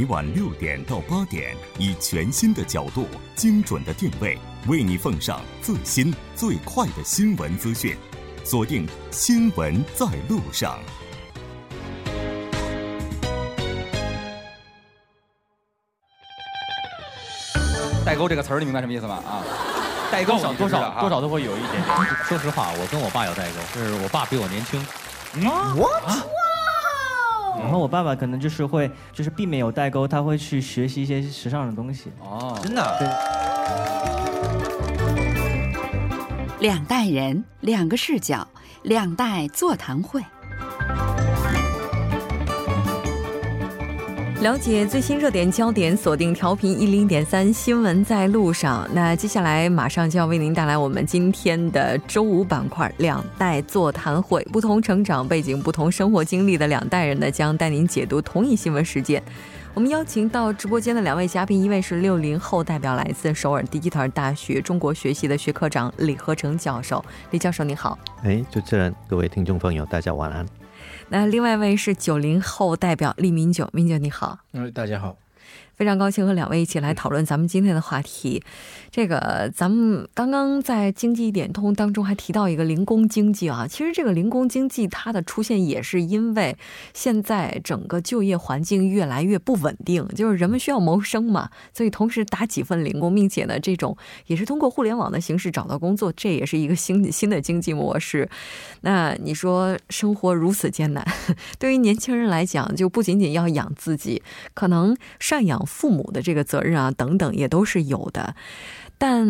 [0.00, 7.94] 每晚六点到八点，以全新的角度、精准的定位，为你奉上最新最快的新闻资讯。
[8.42, 10.78] 锁定《新闻在路上》。
[18.02, 19.16] 代沟这个词儿，你明白什么意思吗？
[19.16, 19.44] 啊，
[20.10, 21.84] 代沟多少多少啊多少都会有一点点。
[22.24, 24.82] 说实话，我跟我爸有代沟，就是我爸比我年轻。
[27.58, 32.10] 然后我爸爸可能就是会，就是避免有代沟，他会去学习一些时尚的东西。
[32.20, 33.08] 哦，真的啊对，
[36.60, 38.46] 两代人，两个视角，
[38.82, 40.22] 两代座谈会。
[44.40, 48.88] 了解最新热点焦点，锁定调频一零点三新闻在路上。
[48.94, 54.42] 那接下来马上就要为您带来我们今天的周五板块两代座谈会。
[54.50, 59.22] 不同成长背景、不同生活经历的两代人呢，将带您解读同一新闻事件。
[59.74, 67.04] 我们邀请到直播间的两位嘉宾，一位是六零后代表，来自首尔第一特尔大学中国学系的学科长李和成教授。
[67.30, 67.98] 李教授，你好。
[68.22, 70.46] 哎，主持人，各位听众朋友，大家晚安。
[71.12, 74.38] 那另外一位是九零后代表李明九，明九你好。
[74.52, 75.16] 嗯，大家好。
[75.80, 78.42] 非常高兴和两位一起来讨论咱们今天的话题。
[78.90, 86.54] 这个咱们刚刚在经济一点通当中还提到一个零工经济啊，其实这个零工经济它的出现也是因为
[86.92, 98.28] 现在整个就业环境越来越不稳定，就是人们需要谋生嘛，所以同时打几份零工，并且呢，这种也是通过互联网的形式找到工作，这也是一个新 新的经济模式。
[98.82, 101.02] 那你说生活如此艰难，
[101.58, 104.22] 对于年轻人来讲，就不仅仅要养自己，
[104.52, 108.34] 可能赡养父母的这个责任啊，等等也都是有的。
[108.98, 109.26] 但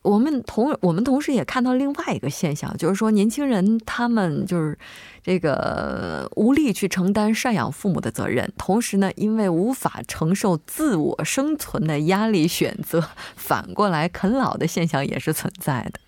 [0.00, 4.78] 我们同我们同时也看到另外一个现象，就是说年轻人他们就是
[5.22, 13.06] 这个无力去承担赡养父母的责任，同时呢，因为无法承受自我生存的压力，选择
[13.36, 16.00] 反过来啃老的现象也是存在的。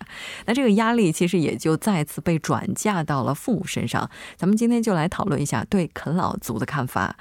[0.47, 4.09] 那这个压力其实也就再次被转嫁到了父母身上。
[4.35, 7.15] 咱们今天就来讨论一下对啃老族的看法。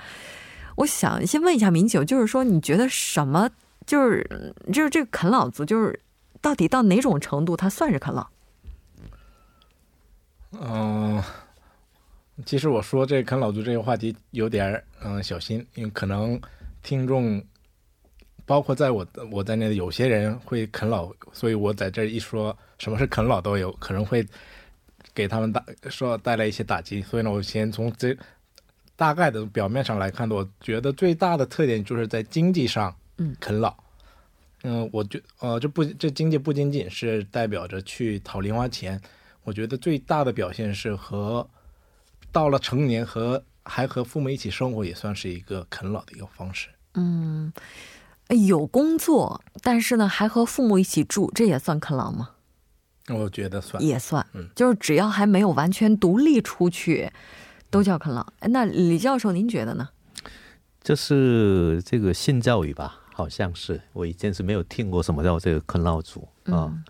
[0.76, 3.50] 我想先问一下民九，就是说你觉得什么？
[3.86, 6.00] 就是就是这个啃老族，就是
[6.40, 8.26] 到底到哪种程度，他算是啃老？
[10.52, 11.22] 嗯、
[12.46, 16.40] 其实我说这啃老族这个话题有点儿嗯、小心，因为可能
[16.82, 17.44] 听众
[18.46, 24.26] 包括在我我在内的有些人会啃老，所以我在这一说什么是啃老都有可能会
[25.12, 28.16] 给他们打说带来一些打击，所以呢，我先从这
[28.96, 33.74] 大概的表面上来看的，我觉得最大的特点就是在经济上，嗯，啃老。
[34.62, 39.00] 嗯，我觉呃，这不这经济不仅仅是代表着去讨零花钱，
[39.42, 41.46] 我觉得最大的表现是和
[42.32, 46.68] 到了成年和还和父母一起生活，也算是一个啃老的一个方式。
[46.94, 47.52] 嗯，
[48.28, 52.30] 有工作，但是呢还和父母一起住，这也算啃老吗？
[53.08, 57.12] 我觉得算也算，嗯就是只要还没有完全独立出去，
[57.74, 58.24] 都叫啃老。
[58.38, 59.88] 哎那李教授您觉得呢？
[60.80, 63.00] 就是这个性教育吧？
[63.12, 66.70] 好像是，我以前是没有听过什么叫这个啃老族啊。
[66.70, 66.84] 嗯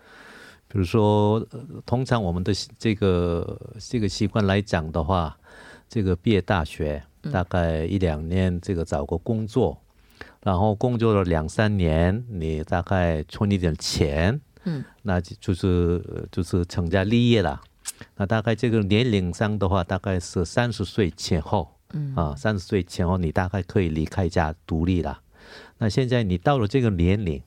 [0.68, 5.38] 比如说、呃通常我们的这个这个习惯来讲的话，
[5.88, 9.80] 这个毕业大学嗯大概一两年，这个找个工作，
[10.42, 17.62] 然后工作了两三年，你大概存一点钱，嗯，那就就是呃就是成家立业了。
[18.16, 25.20] 那大概这个年龄上的话，大概是三十岁前后，嗯啊，三十岁前后你大概可以离开家独立了。
[25.78, 27.42] 那现在你到了这个年龄，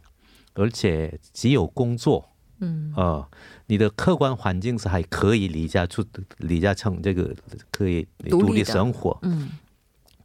[0.53, 2.29] 而且只有工作，
[2.59, 3.28] 嗯呃，
[3.66, 6.03] 你的客观环境是还可以离家出
[6.38, 7.35] 离家成这个
[7.72, 9.51] 可以独立生活，嗯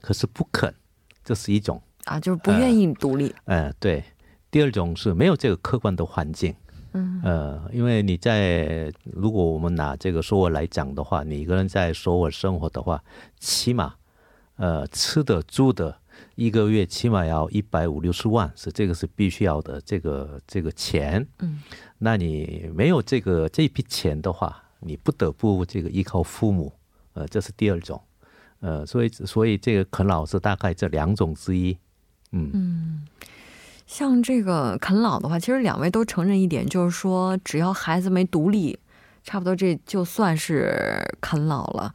[0.00, 0.74] 可是不肯，
[1.24, 1.80] 这是一种。
[2.04, 3.32] 啊，就是不愿意独立。
[3.44, 4.02] 呃，对。
[4.50, 6.54] 第二种是没有这个客观的环境，
[6.94, 13.02] 嗯呃，因为你在如果我们拿这个首尔来讲的话，你一个人在首尔生活的话，
[13.38, 13.94] 起码
[14.56, 15.98] 呃吃的住的，
[16.34, 21.26] 一个月起码要一百五六十万，是这个是必须要的这个这个钱。
[21.40, 21.62] 嗯，
[21.98, 26.72] 那你没有这个这笔钱的话，你不得不这个依靠父母，
[27.14, 28.00] 呃，这是第二种。
[28.60, 31.76] 呃，所以所以这个啃老是大概这两种之一。
[32.30, 33.06] 嗯嗯，
[33.92, 38.78] 像这个啃老的话，其实两位都承认一点，就是说只要孩子没独立，
[39.22, 41.94] 差不多这就算是啃老了。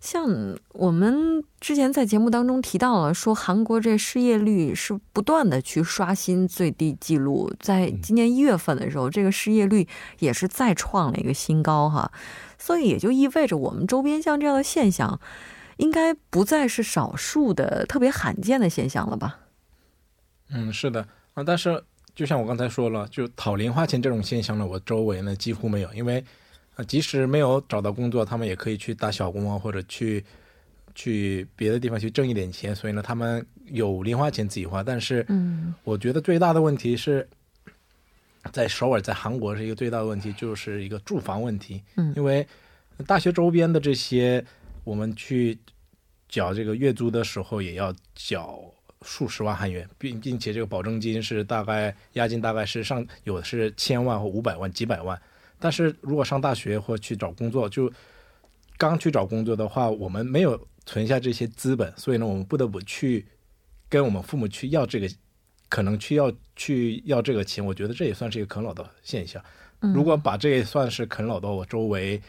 [0.00, 0.26] 像
[0.72, 9.86] 我们之前在节目当中提到了，说韩国这失业率是不断的去刷新最低记录，在今年一月份的时候，这个失业率
[10.20, 12.10] 也是再创了一个新高哈，
[12.58, 15.20] 所以也就意味着我们周边像这样的现象，
[15.76, 19.40] 应该不再是少数的特别罕见的现象了吧？
[20.48, 21.06] 嗯，是的
[21.36, 21.84] 啊，但是
[22.14, 26.24] 就像我刚才说了，就讨零花钱这种现象呢，我周围呢几乎没有，因为
[26.76, 30.24] 啊，即使没有找到工作，他们也可以去打小工啊，或者去
[30.94, 34.82] 去别的地方去挣一点钱，所以呢，他们有零花钱自己花。
[34.82, 37.28] 但是，嗯，我觉得最大的问题是
[38.50, 41.82] 在首尔，在韩国是一个最大的问题，就是一个住房问题。
[41.96, 42.46] 嗯因为
[43.06, 44.42] 大学周边的这些，
[44.84, 45.58] 我们去
[46.30, 48.58] 缴这个月租的时候，也要缴
[49.06, 55.18] 数十万韩元，并并且这个保证金是大概押金大概是上有的是千万或五百万、几百万。
[55.58, 57.90] 但是如果上大学或去找工作，就
[58.76, 63.24] 刚去找工作的话，我们没有存下这些资本，所以呢，我们不得不去
[63.88, 65.08] 跟我们父母去要这个，
[65.68, 67.64] 可能去要去要这个钱。
[67.64, 69.42] 我觉得这也算是一个啃老的现象。
[69.80, 72.20] 嗯如果把这也算是啃老的，我周围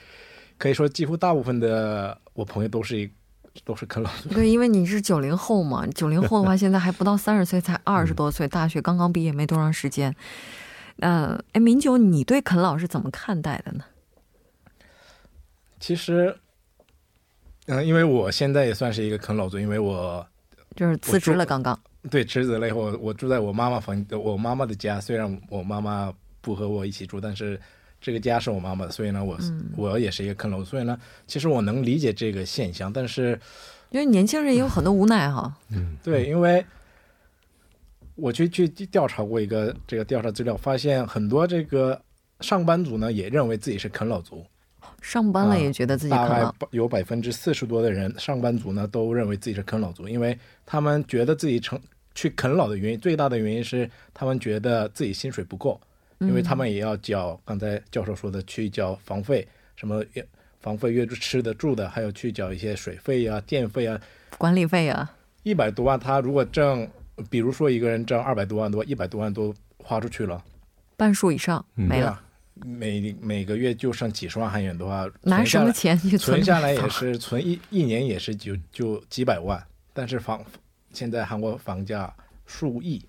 [0.58, 3.10] 可以说几乎大部分的我朋友都是一
[3.63, 4.30] 都是啃老族。
[4.30, 10.15] 对，因为你是九零后嘛，九零后的话， 现在还不到三十岁，才二十多岁，大学刚刚毕业没多长时间。
[11.00, 13.83] 呃，哎，明九，你对啃老是怎么看待的呢？
[15.80, 16.36] 其实，
[17.68, 20.25] 嗯、因为我现在也算是一个啃老族，因为我
[20.75, 21.80] 就是辞职了，刚刚。
[22.09, 25.00] 对辞职了以后，我住在我妈妈房，我妈妈的家。
[25.00, 26.12] 虽然我妈妈
[26.42, 27.59] 不和我一起住，但是
[28.07, 29.38] 这个家是我妈妈的，所以呢，我、
[29.75, 30.63] 我也是一个啃老族。
[30.63, 33.38] 所以呢，其实我能理解这个现象，但是
[33.89, 35.54] 因为年轻人也有很多无奈哈。
[35.71, 36.65] 嗯对，因为
[38.15, 42.01] 我去去调查过一个这个调查资料，发现很多这个
[42.39, 44.45] 上班族呢也认为自己是啃老族，
[45.01, 46.15] 上班了也觉得自己
[46.71, 51.77] 有百分之四十多的人上班族呢都认为自己是啃老族，因为他们觉得自己成
[52.15, 55.77] 去啃老的原因最大的原因是他们觉得自己薪水不够，
[56.19, 60.04] 因为他们也要交刚才教授说的去交房费，什么
[60.60, 64.02] 房费、月租吃的、住的，还有去缴一些水费呀、电费啊，
[64.38, 66.90] 管理费啊，一百多万，他如果挣，
[67.30, 70.44] 比如说一个人挣二百多万多，一百多万都花出去了，
[70.96, 72.19] 半数以上没了，
[72.56, 80.44] 每每个月就剩几十万韩元的话，拿什么存下来钱去存下来也是存一一年也是就就几百万，但是房
[80.92, 82.12] 现在韩国房价
[82.48, 83.06] 数亿，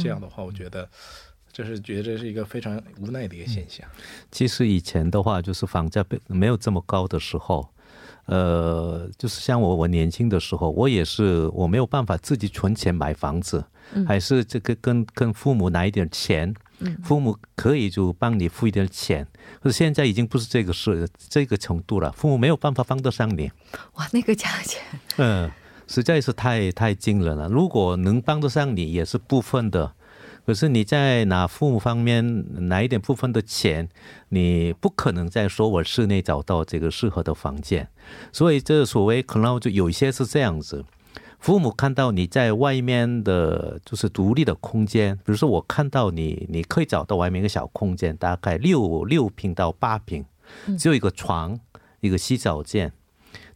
[0.00, 0.88] 这样的话，我觉得
[1.52, 3.86] 这是觉得这是一个非常无奈的一个现象。
[4.30, 7.68] 其实以前的话，就是房价被没有这么高的时候，
[8.26, 13.64] 呃，就是像我我年轻的时候，我也是我没有办法自己存钱买房子，
[14.06, 16.54] 还是这个跟跟父母拿一点钱，
[17.02, 19.26] 父母可以就帮你付一点钱。
[19.60, 23.50] 可是现在已经不是这个事这个程度了，父母没有办法帮得上你，
[23.94, 24.82] 哇，那个价钱，
[25.16, 25.50] 嗯，
[25.86, 27.48] 实在是太太惊人了。
[27.48, 29.94] 如果能帮得上你，也是部分的。
[30.48, 33.86] 可是你在拿父母方面拿一点部分的钱，
[34.30, 37.86] 你不可能在说我室内找到这个适合的房间，
[38.32, 40.86] 所以这所谓可能就有一些是这样子。
[41.38, 50.24] 父母看到你在外面的，就是独立的空间，比如说我看到你，你可以找到外面一个小空间，大概六六平到八平，
[50.78, 51.60] 只有一个床，
[52.00, 52.90] 一个洗澡间，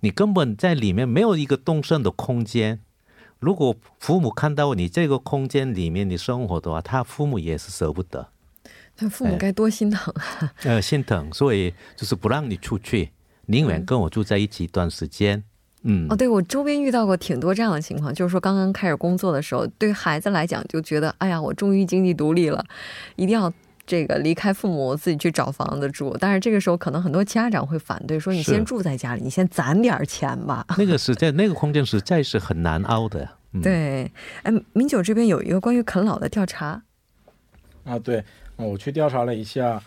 [0.01, 2.81] 你根本在里面没有一个动身的空间。
[3.43, 8.29] 如果父母看到你这个空间里面的生活的话，他父母也是舍不得，
[9.01, 10.55] 那父母哎该多心疼啊！
[10.63, 13.11] 呃，心疼，所以就是不让你出去，
[13.47, 15.43] 宁愿跟我住在一起一段时间。
[15.83, 22.65] 嗯，哦，对我周边遇到过挺多这样的情况，就是说刚刚开始工作的时候，对孩子来讲就觉得，哎呀，我终于经济独立了，
[23.17, 23.53] 一定要
[23.85, 26.17] 这个离开父母，自己去找房子住。
[26.19, 30.65] 但是这个时候可能很多家长会反对，说你先住在家里，你先攒点钱吧。
[30.79, 33.29] 那个实在，那个空间实在是很难凹的。
[33.63, 34.11] 对，
[34.45, 36.83] 哎，民九这边有一个关于啃老的调查。
[37.85, 38.25] 啊，对，
[38.57, 39.83] 我去调查了一下，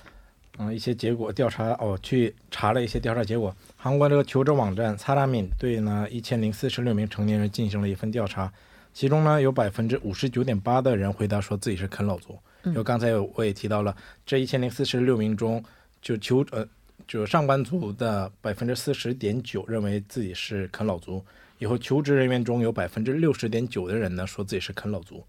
[0.57, 1.69] 嗯，一些结果调查。
[1.79, 3.55] 哦，去查了一些调查结果。
[3.75, 8.51] 韩国这个求职网站萨拉敏对呢，一千零四十六名成年人进行了一份调查，
[8.93, 12.37] 其中呢，有百分之五十九点八的人回答说自己是啃老族。
[12.65, 13.95] 因为刚才我也提到了，
[14.25, 15.63] 这一千零四十六名中，
[16.01, 16.67] 就求呃
[17.07, 21.23] 就上班族的百分之四十点九认为自己是啃老族，
[21.59, 25.23] 以后求职人员中有百分之六十点九的人呢说自己是啃老族。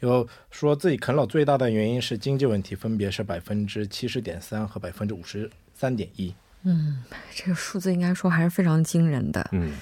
[0.00, 6.34] 有说自己啃老最大的原因是经济问题，分别是百分之七十点三和百分之五十三点一。
[6.62, 7.02] 嗯
[7.34, 9.48] 这个数字应该说还是非常惊人的。
[9.52, 9.72] 嗯，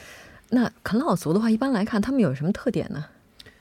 [0.50, 3.04] 那啃老族的话，一般来看，他们有什么特点呢？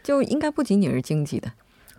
[0.04, 1.52] 就应该不仅仅是经济的，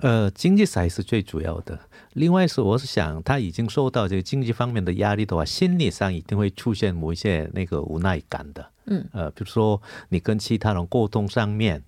[0.03, 1.79] 呃，经济才是最主要的。
[2.15, 8.69] 另外是，我是想他已经受到这个经济方面的压力的话，心理上一定会出现某一些那个无奈感的。
[8.87, 11.85] 嗯，呃，比如说你跟其他人沟通上面，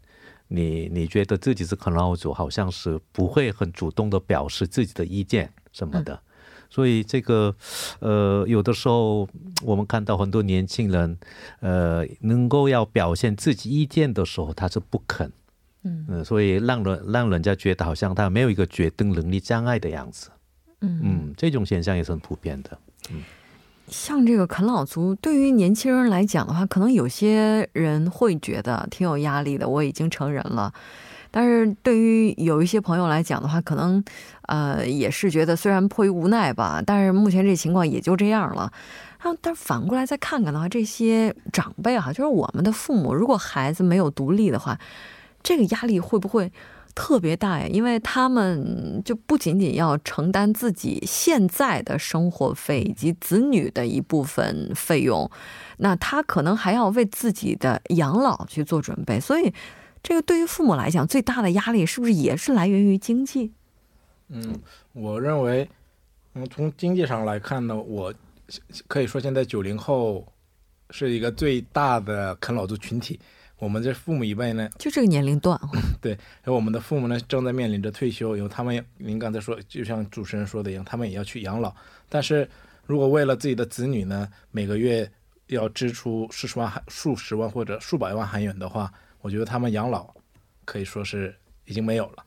[0.47, 6.21] 你你觉得自己是啃老族，好像是不会很主动的表示自己的意见什么的。
[6.71, 7.56] 所以这个，
[7.99, 9.28] 呃，有的时候
[9.64, 11.18] 我们看到很多年轻人，
[11.59, 15.33] 呃，能够要表现自己意见的时候，他是不肯。
[15.85, 20.31] 嗯嗯，所以让人让人家觉得好像他没有一个决定能力障碍的样子。
[20.81, 22.79] 嗯嗯，这种现象也是很普遍的。
[23.11, 23.23] 嗯
[23.87, 29.69] 像这个啃老族，对于年轻人来讲的话，可能有些人会觉得挺有压力的。
[29.69, 30.73] 我已经成人了，
[31.31, 34.03] 但是对于有一些朋友来讲的话，可能
[34.49, 38.73] 呃也是觉得虽然迫于无奈吧，但是目前这情况也就这样了。
[39.23, 44.79] 然后，但反过来再看看的话，这些长辈哈、就是我们的父母，如果孩子没有独立的话，
[45.44, 46.50] 这个压力会不会
[46.94, 47.66] 特别大呀？
[47.66, 55.30] 因为他们就不仅仅要承担自己现在的生活费以及子女的一部分费用，
[55.78, 59.20] 那他可能还要为自己的养老去做准备。
[59.20, 59.52] 所以，
[60.02, 63.52] 这个对于父母来讲，最大的压力是不是也是来源于经济？
[64.28, 64.58] 嗯，
[64.92, 65.68] 我认为，
[66.34, 68.14] 嗯，从经济上来看呢，我
[68.86, 70.26] 可以说现在九零后
[70.90, 73.20] 是一个最大的啃老族群体。
[73.64, 75.59] 我们这父母一辈呢，就这个年龄段，
[76.02, 81.75] 对然后我们的父母呢正在面临着退休，然后他们您刚才说，就像主持人说的一样，他们也要去养老。
[82.11, 82.47] 但是
[82.87, 85.11] 如果为了自己的子女呢，每个月
[85.47, 88.92] 要支出数十万韩、数十万或者数百万韩元的话，
[89.23, 90.14] 我觉得他们养老
[90.66, 92.25] 可以说是已经没有了。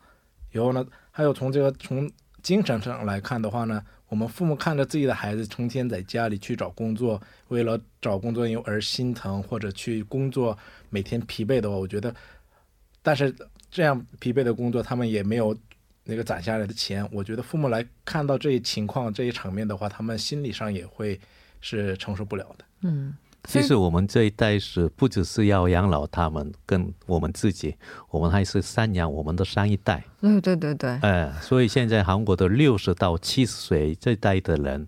[0.50, 2.10] 然后呢，还有从这个从
[2.42, 10.56] 精神上来看的话呢，我们父母看着自己的孩子成天在家里去找工作，为了找工作而心疼，或者去工作
[10.88, 12.14] 每天疲惫的话，我觉得，
[13.02, 13.34] 但是
[13.70, 15.56] 这样疲惫的工作，他们也没有
[16.04, 17.06] 那个攒下来的钱。
[17.12, 21.20] 我觉得父母来看到这一情况、这一场面的话，他们心理上也会
[21.60, 22.64] 是承受不了的。
[22.80, 27.76] 嗯，其实我们这一代是不只是要养老他们，跟我们自己，
[28.10, 30.04] 我们还是赡养我们的上一代。
[30.20, 34.86] 对对对对，哎，所以现在韩国的六十到七十岁这代的人，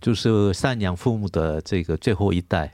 [0.00, 2.72] 就是赡养父母的这个最后一代，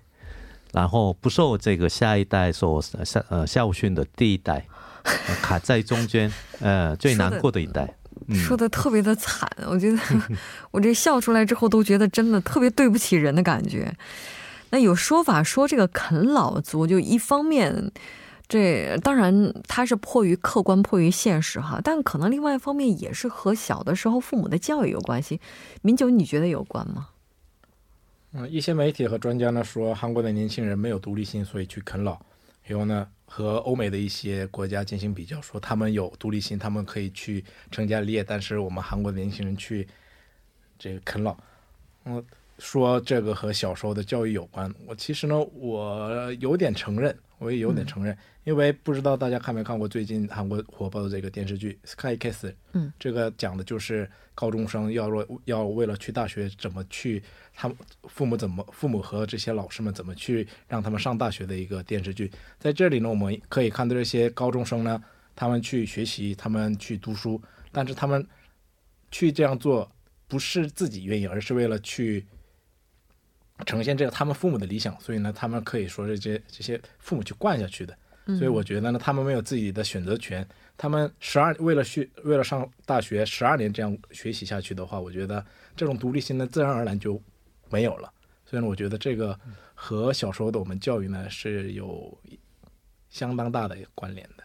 [0.72, 4.66] 然后不受这个下一代所孝呃孝训的第一代，
[5.02, 7.96] 呃卡在中间， 呃最难过的一代。
[8.28, 9.98] 嗯说的特别的惨，我觉得
[10.70, 13.92] 我这笑出来之后都觉得真的特别对不起人的感觉。
[14.70, 17.92] 那有说法说这个啃老族，就一方面，
[18.48, 25.40] 这当然他是迫于客观、迫于现实哈，但可能另外一方面也是和小的时候父母的教育有关系。
[25.82, 27.08] 民九，你觉得有关吗？
[28.32, 32.16] 嗯，一些媒体和专家呢说，韩国的年轻人没有独立性，所以去啃老。
[32.62, 39.88] 然后呢，和欧美的一些国家进行比较，说他们有独立性，他们可以去成家立业，但是我们韩国的年轻人去
[40.78, 41.36] 这个啃老，
[42.04, 42.24] 嗯，
[42.60, 44.72] 说这个和小时候的教育有关。
[44.86, 57.22] 我其实呢，我有点承认，我也有点承认，因为不知道大家看没看过最近韩国火爆的这个电视剧《Sky Kiss》，嗯，这个讲的就是高中生要为要为了去大学怎么去，
[57.54, 62.30] 他们父母怎么父母和这些老师们怎么去让他们上大学的一个电视剧。
[62.58, 65.02] 在这里呢，我们可以看到这些高中生呢，
[65.34, 67.40] 他们去学习，他们去读书，
[67.72, 68.26] 但是他们
[69.10, 69.90] 去这样做
[70.28, 72.26] 不是自己愿意，而是为了去
[73.66, 77.96] 呈现这个他们父母的理想，所以呢，他们可以说是这这些父母去惯下去的。
[78.38, 80.46] 所以我觉得呢，他们没有自己的选择权。
[80.76, 87.20] 他们十二为了去为了上大学十二年这样学习下去的话，我觉得这种独立性呢，自然而然就
[87.68, 88.12] 没有了。
[88.46, 89.38] 所以呢，我觉得这个
[89.74, 92.16] 和小时候的我们教育呢是有
[93.10, 94.44] 相当大的关联的。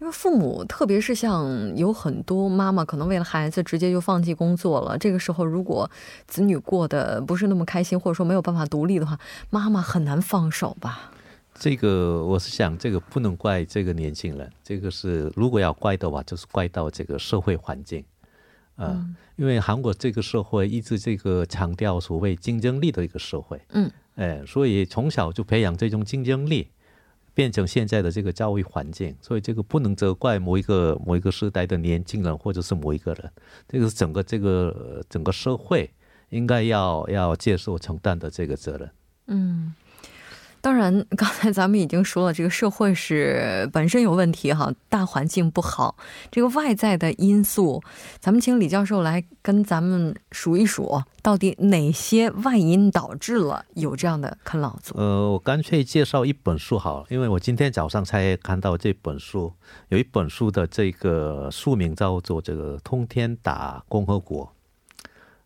[0.00, 4.96] 因为父母，特别是像有很多妈妈，可能为了孩子直接就放弃工作了。
[4.96, 5.90] 这个时候，如果
[6.26, 9.18] 子女过得不是那么开心，或者说没有办法独立的话，
[9.50, 11.10] 妈妈很难放手吧？
[11.54, 18.04] 这个我是想，这个不能怪这个年轻人，这个是如果要怪的话，就是怪到这个社会环境，
[18.76, 26.68] 呃，嗯因为韩国这个社会一直这个强调所谓竞争力的一个社会，嗯，哎，所以从小就培养这种竞争力，
[27.34, 33.30] 变成现在的这个教育环境，所以这个不能责怪某一个某一个时代的年轻人或者是某一个人，
[33.68, 35.90] 这个是整个这个整个社会
[36.30, 38.90] 应该要要接受承担的这个责任。
[39.26, 39.74] 嗯，
[40.64, 45.94] 当然，刚才咱们已经说了，这个社会是本身有问题哈，大环境不好，
[46.30, 47.82] 这个外在的因素，
[48.18, 54.96] 咱们请李教授来跟咱们数一数，到底哪些外因导致了有这样的啃老族？
[54.96, 59.52] 呃，我干脆介绍一本书好了，因为我今天早上才看到这本书，
[59.90, 64.46] 有一本书的这个书名叫做这个《通天打共和国》。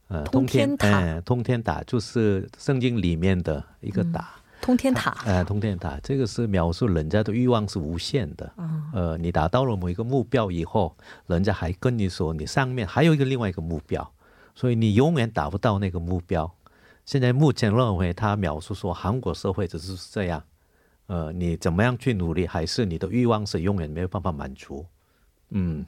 [0.06, 4.26] 呃，通天塔哎，通天塔就是圣经里面的一个塔，
[4.60, 8.52] 通天塔，哎、通天塔这个是描述人家的欲望是无限的。
[8.56, 10.96] 嗯呃，你达到了某一个目标以后，
[11.26, 14.12] 人家还跟你说，你上面还有一个另外一个目标，
[14.54, 16.52] 所以你永远达不到那个目标。
[17.06, 20.42] 现在目前认为，他描述说韩国社会只是这样，
[21.06, 24.84] 呃，你怎么样去努力，还是你的欲望是永远没有办法满足。
[25.50, 25.86] 嗯，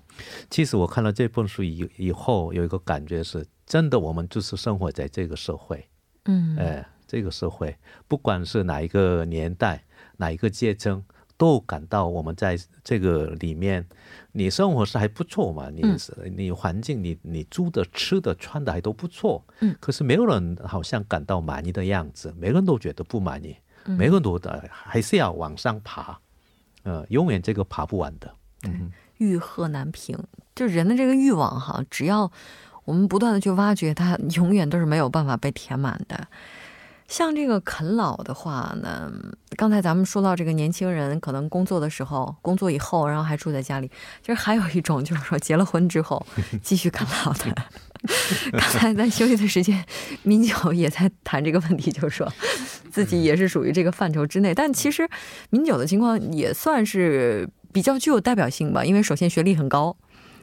[0.48, 5.86] 其实我看了这本书以以后，有一个感觉是，真的，我们就是生活在这个社会，
[6.24, 7.76] 嗯，哎，这个社会，
[8.06, 9.82] 不管是哪一个年代、
[10.18, 11.02] 哪一个阶层，
[11.36, 13.84] 都感到我们在这个里面，
[14.30, 26.16] 你生活是还不错嘛，你是、你环境，你你住的、吃的、穿的还都不错，嗯，可是没有人好像感到满意的样子，每个人都觉得不满意，每个人都的还是要往上爬，
[26.84, 28.92] 呃，永远这个爬不完的，嗯。
[29.18, 30.16] 欲壑难平，
[30.54, 32.32] 就人的这个欲望哈，只要
[32.86, 36.26] 我们不断的去挖掘它，永远都是没有办法被填满的。
[37.10, 39.10] 像这个啃老的话呢，
[39.56, 43.90] 刚才咱们说到这个年轻人可能工作的时候、工作以后，然后还住在家里，
[44.20, 46.24] 其实还有一种就是说结了婚之后
[46.62, 47.52] 继续啃老的。
[48.52, 49.84] 刚才在休息的时间，
[50.22, 52.32] 民九也在谈这个问题，就是说
[52.92, 54.54] 自己也是属于这个范畴之内。
[54.54, 55.06] 但其实
[55.50, 59.94] 民九的情况也算是比较具有代表性吧，因为首先学历很高，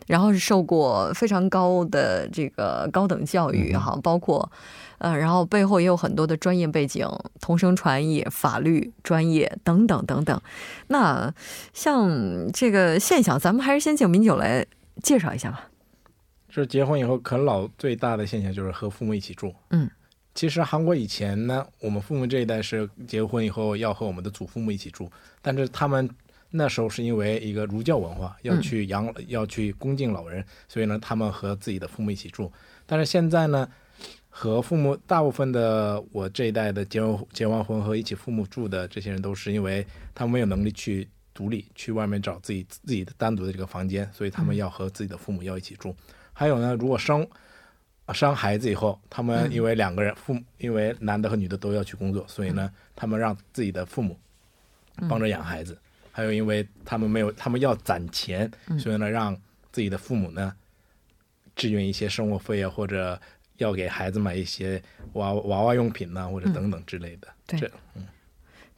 [0.05, 4.51] 然后是受过非常高的这个高等教育哈，包括
[4.99, 7.07] 呃，然后背后也有很多的专业背景，
[7.39, 10.41] 同声传译、法律专业等等等等。
[10.87, 11.33] 那
[11.73, 14.65] 像这个现象，咱们还是先请民警来
[15.03, 15.69] 介绍一下吧。
[16.49, 19.53] 就是结婚以后啃老最大的现象就是和父母一起住。
[19.69, 19.87] 嗯，
[20.33, 25.11] 其实韩国以前呢，我们父母这一代是结婚以后要和我们的祖父母一起住，
[25.41, 26.09] 但是他们
[26.49, 32.51] 那时候是因为一个儒教文化，要去养、要去恭敬老人，所以呢，他们和自己的父母一起住。
[32.85, 33.67] 但是现在呢，
[34.39, 45.95] 和父母大部分的我这一代的结完结完婚和一起父母住的这些人，都是因为他们没有能力去独立，去外面找自己自己的单独的这个房间，所以他们要和自己的父母要一起住。
[46.33, 47.27] 还有呢，如果生
[48.13, 54.15] 生孩子以后，他们因为两个人父母，因为男的和女的都要去工作，所以呢，他们让自己的父母
[55.09, 55.75] 帮着养孩子。
[56.11, 59.35] 还有，因为他们没有，他们要攒钱，所以呢，让
[59.71, 60.53] 自己的父母呢
[61.55, 63.19] 支援一些生活费啊，或者
[63.57, 64.81] 要给孩子买一些
[65.13, 67.27] 娃娃娃用品呐、或者等等之类的。
[67.45, 67.71] 对这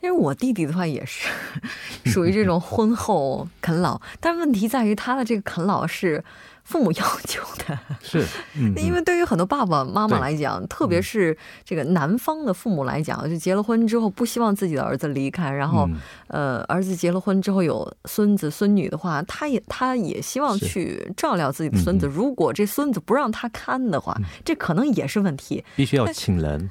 [0.01, 1.27] 因为我弟弟的话也是
[2.09, 6.23] 属于这种婚后啃老，但问题在于他的这个啃老是
[6.63, 7.77] 父母要求的。
[8.01, 11.35] 是，嗯，因为对于很多爸爸妈妈来讲，特别是
[11.65, 15.97] 这个男方的父母来讲，就结了婚之后不希望自己的儿子离开，然后、嗯。
[16.27, 22.07] 呃，儿子结了婚之后有孙子孙女的话，他也他也希望去照料自己的孙子。
[22.07, 22.09] 嗯。
[22.09, 25.63] 如果这孙子不让他看的话，这可能也是问题。
[25.75, 26.05] 必须要。
[26.13, 26.69] 请人，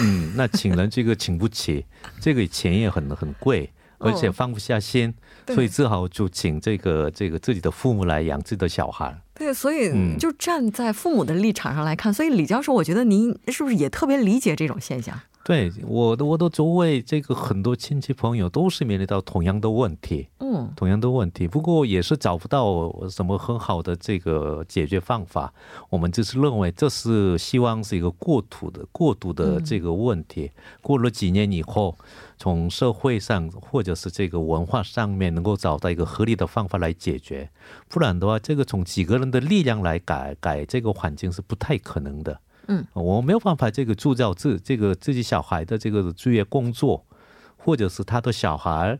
[0.00, 1.84] 嗯，那请人这个请不起，
[2.20, 5.14] 这个钱也很很贵，而且放不下心，
[5.46, 9.16] 对所以只好就请这个这个自己的父母来养自己的小孩。
[9.34, 15.20] 对，所以嗯就站在父母的立场上来看，所以李教授，我觉得您是不是也特别理解这种现象？
[15.48, 25.50] 对我的我的周围这个很多亲戚朋友都是面临到同样的问题，嗯同样的问题，不过也是找不到什么很好的这个解决方法。
[25.88, 30.52] 我们就是认为这是希望是一个过渡的过渡的这个问题。
[30.82, 31.96] 过了几年以后，
[32.36, 37.48] 从社会上或者是这个文化上面能够找到一个合理的方法来解决，
[37.88, 42.38] 不然的话，这个从几个人的力量来改改这个环境是不太可能的。
[42.68, 47.04] 嗯，我没有办法这个铸造自这个自己小孩的这个就业工作，
[47.56, 48.98] 或者是他的小孩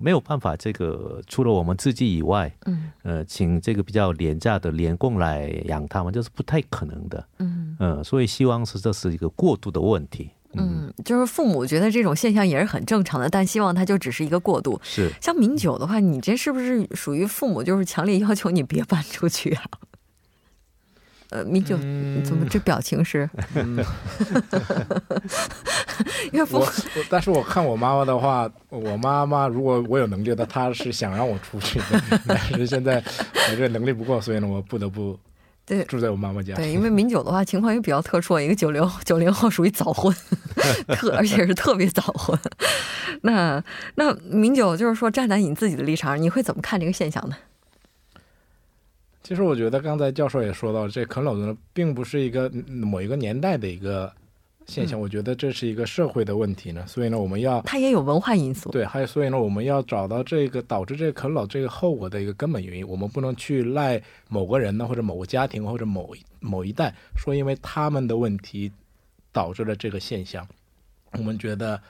[0.00, 7.24] 没有办法这个除了我们自己以外，嗯呃，请这个比较廉价的廉工来养他们，这是不太可能的。
[7.38, 10.30] 嗯嗯、所以希望是这是一个过渡的问题。
[10.54, 14.80] 嗯，就是父母觉得这种现象也是很正常的，但希望它就只是一个过渡。
[14.82, 19.62] 是，像名酒的话，你这是不是属于父母就是强烈要求你别搬出去啊？
[21.30, 21.76] 呃，民九、
[22.24, 23.28] 怎么这表情是？
[26.32, 26.64] 因为父
[27.08, 33.02] 但是我看我妈妈的话，我妈妈如果我有能力的，她是想让我出去的， 但是现在
[33.50, 35.18] 我这能力不够，所以呢，我不得不
[35.64, 36.54] 对住在我妈妈家。
[36.54, 40.14] 对，因为民九的话情况也比较特殊，一个九零九零后属于早婚，
[40.96, 42.36] 特而且是特别早婚。
[43.22, 43.62] 那
[43.96, 47.36] 那民九就是说，站在你自己的立场，你会怎么看这个现象呢？
[49.30, 54.12] 其实我觉得刚才教授也说到，这啃老族呢，并不是一个嗯某一个年代的一个
[54.66, 56.84] 现象，我觉得这是一个社会的问题呢。
[56.88, 58.72] 所以呢，我们要它也有文化因素。
[58.72, 62.88] 对，还有所以呢，我们要找到这个导致这个啃老这个后果的一个根本原因。
[62.88, 68.72] 我们不能去赖某个人呢，或者某个家庭，或者某一某一代，说因为他们的问题
[69.30, 70.44] 导致了这个现象。
[71.12, 71.80] 我们觉得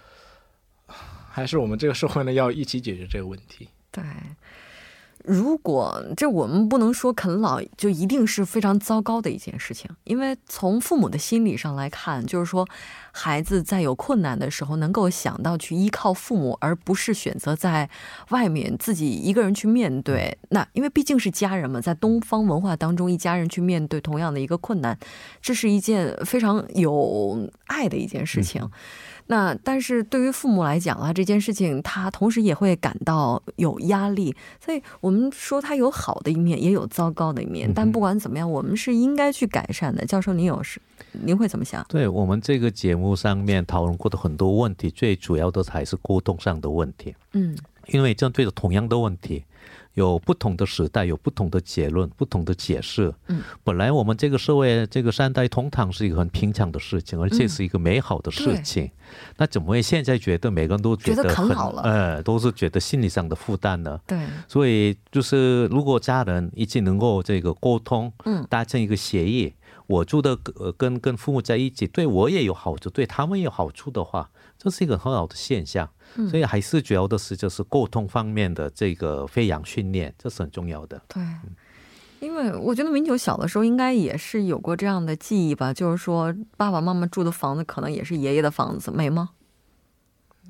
[0.87, 3.67] 还是我们这个社会呢，要一起解决这个问题。
[3.93, 4.05] 对，
[5.25, 12.67] 如果这我们不能说啃老就一定是非常糟糕的一件事情，因为从父母的心理上来看，就是说
[13.13, 17.89] 孩子在有困难的时候能够想到去依靠父母，而不是选择在
[18.31, 20.39] 外面自己一个人去面对。
[20.51, 24.99] 那因为毕竟是家人嘛，在东方文化当中，一家人去面对同样的一个困难，
[25.43, 28.69] 这是一件非常有爱的一件事情。
[29.31, 37.73] 那但是对于父母来讲啊，这件事情他同时也会感到有压力，所以我们说他有好的一面，也有糟糕的一面。
[37.73, 40.05] 但不管怎么样，我们是应该去改善的。
[40.05, 41.87] 教授，您有是，您会怎么想？
[41.89, 47.15] 对我们这个节目上面讨论过的很多问题，最主要的还是沟通上的问题。
[47.33, 49.45] 嗯，因为针对着同样的问题。
[49.95, 53.13] 有不同的时代，有不同的结论，不同的解释。
[53.27, 58.91] 嗯，本来我们这个社会，这个三代同堂是一个很平常的事情，而且是一个美好的事情。
[59.37, 61.83] 那怎么会现在觉得每个人都觉得很好了？
[61.83, 64.01] 呃，都是觉得心理上的负担呢？
[64.07, 64.19] 对。
[64.47, 69.53] 所以就是，如果家人一起能够这个沟通，嗯，达成一个协议，
[69.89, 75.91] 我住的呃跟跟父母在一起，对我也有好处，对他们也有好处的话，这是一个很好的现象。
[76.29, 81.01] 所以还是主要的是就是沟通方面的这个飞扬训练，这是很重要的。
[81.09, 81.23] 对，
[82.21, 89.31] 因为我觉得明九小的时候应该也是有过这样的记忆吧，就是说爸爸妈妈住的房子可能也是爷爷的房子，没吗？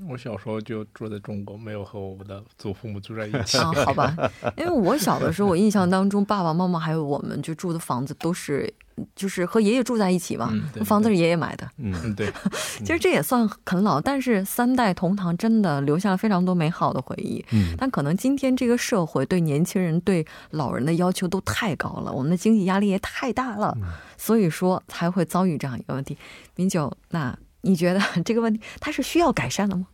[0.08, 3.58] 我小时候就住在中国，没有和我的祖父母住在一起。
[3.58, 4.14] 啊， 好吧，
[4.56, 8.72] 因为我小的时候，我印象当中爸爸妈妈还有我们就住的房子都是。
[9.16, 10.52] 就是和爷爷住在一起嘛，
[10.84, 11.66] 房子是爷爷买的。
[11.78, 12.30] 嗯，对。
[12.84, 17.42] 其实这也算啃老，但是三代同堂真的留下了非常多美好的回忆。
[17.50, 23.74] 嗯，但可能今天这个社会对年轻人、对老人的要求都太高了，我们的经济压力也太大了，
[24.18, 26.18] 所以说才会遭遇这样一个问题。
[26.56, 29.86] 明九，那你觉得 这个问题它是需要改善的吗？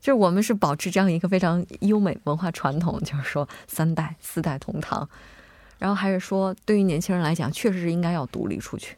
[0.00, 5.08] 就是我们是保持这样一个非常优美文化传统，就是说三代、四代同堂。
[5.78, 8.96] 然后还是说，对于年轻人来讲，确实是应该要独立出去，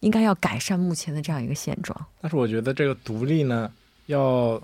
[0.00, 2.06] 应该要改善目前的这样一个现状。
[2.20, 3.72] 但是我觉得这个独立呢，
[4.06, 4.60] 要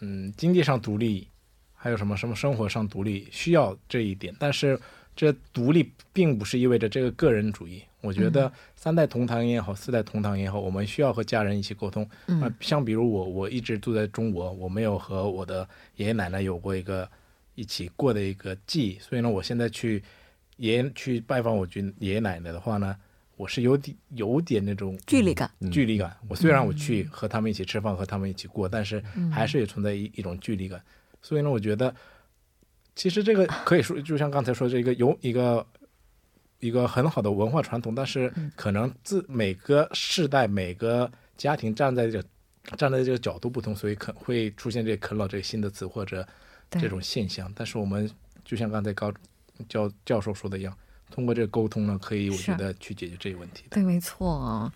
[0.00, 1.26] 嗯经济上独立，
[1.74, 4.34] 还有什么什么生活上独立，需要这一点。
[4.38, 4.78] 但是
[5.16, 7.82] 这独立并不是意味着这个个人主义。
[8.00, 12.08] 我觉得三代同堂也好，四代同堂也好，我们需要和家人一起沟通。
[12.26, 17.08] 嗯，像比如我，我一直住在中国，我没有和我的爷爷奶奶有过一个
[17.54, 20.02] 一起过的一个记忆，所以呢，我现在去。
[20.56, 21.66] 爷爷去拜访我
[22.00, 22.94] 爷爷奶奶的话呢，
[23.38, 26.14] 我是有点有点那种距离感，距离感。
[26.28, 30.78] 我虽然我去和他们一起吃饭，和他们一起过，但是还是也存在一一种距离感。
[31.22, 31.94] 所以呢，我觉得
[32.94, 35.66] 其实这个可以说，就像刚才说这个有一个
[36.60, 42.22] 一个很好的文化传统，但是可能自每个世代、每个家庭站在这
[42.76, 46.26] 站在这个角度不同，所以可会出现这啃老这个新的词或者
[46.70, 47.52] 这种现象。
[47.56, 48.08] 但是我们
[48.44, 49.12] 就像刚才高。
[49.68, 50.74] 教教授说的一样，
[51.10, 53.64] 通过这个沟通呢，可以我觉得去解决这个问题。
[53.68, 54.72] 对，没错啊。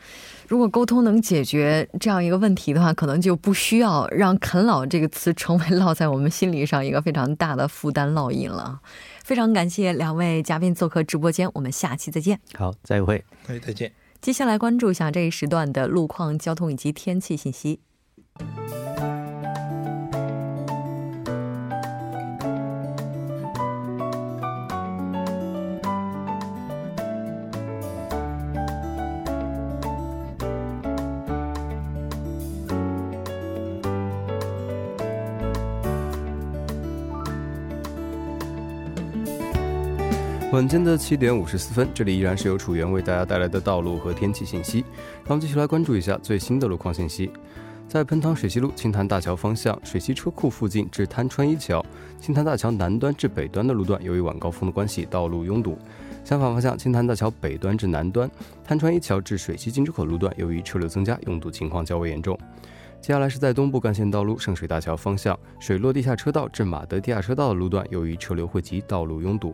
[0.47, 8.79] 如果沟通能解决这样一个问题的话，可能就不需要让“啃老”这个词成为烙在我们心理上一个非常大的负担烙印了。
[9.25, 12.39] 非常感谢两位嘉宾做客直播间，我们下期再见。
[12.59, 13.25] 好，再会。
[13.47, 13.91] 哎，再见。
[14.21, 17.81] 接下来关注一下这一时段的路况、交通以及天气信息。
[40.55, 44.85] 晚间的七点五十四分，这里依然是由楚源为大家带来的道路和天气信息。
[45.25, 47.29] 让我们继续来关注一下最新的路况信息。
[47.89, 51.85] 在喷汤水西路青潭大桥方向，水西车库附近至滩川一桥、
[52.21, 55.77] 青潭大桥南端至北端的路段，由于晚高峰的关系，道路拥堵。
[56.23, 58.31] 相反方向，青潭大桥北端至南端、
[58.63, 62.39] 滩川一桥至水西进出口路段，由于车流增加，拥堵情况较为严重。
[63.01, 69.53] 接下来是在东部干线道路圣水大桥方向，水落地下车道至马德地下车道的路段，由于车流汇集，道路拥堵。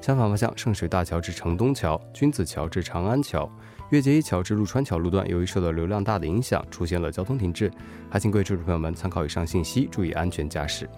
[0.00, 3.50] 相反方向，圣水大桥至城东桥、君子桥至长安桥、
[3.90, 7.70] 月界一桥至陆川桥路段，由于受到流量大的影响，出现了交通停滞。
[8.08, 10.88] 还请各位车主朋友们参考以上信息，注意安全驾驶。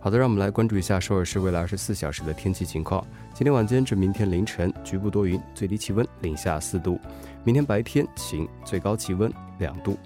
[0.00, 3.04] 好的，让我们来关注一下首尔市未来二十四小时的天气情况。
[3.34, 6.96] 今天晚间至明天凌晨，局部多云，最低气温零下四度；
[7.42, 9.98] 明天白天晴，最高气温两度。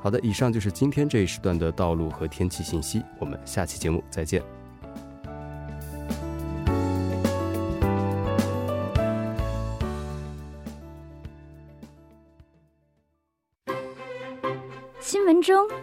[0.00, 3.02] 好的，以上就是今天这一时段的道路和天气信息。
[3.18, 4.53] 我们下期节目再见。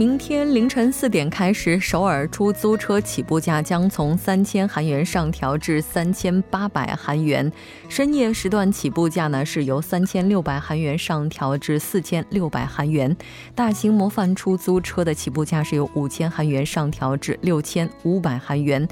[0.00, 7.52] 明天凌晨四点开始，首尔出租车起步价将从三千韩元上调至三千八百韩元。
[7.86, 13.14] 深夜时段起步价呢是由三千六百韩元上调至四千六百韩元。
[13.54, 18.88] 大型模范出租车的起步价是由五千韩元上调至六千五百韩元。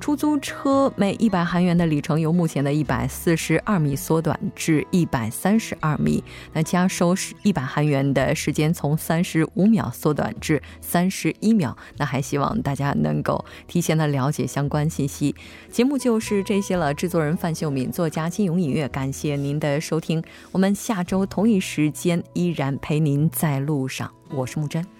[0.00, 11.76] 出租车每一百韩元的里程由目前的一百四十二米缩短至一百三十二米，那加收是一百韩元的时间从三十五秒缩短至三十一秒。
[11.98, 15.36] 那还希望大家能够提前的了解相关信息。
[15.70, 24.99] 节目就是这些了，制作人范秀敏，作家金勇音乐，感谢您的收听，我们下周同一时间依然陪您在路上，我是木真。